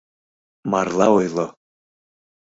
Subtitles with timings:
[0.71, 1.47] —Марла ойло!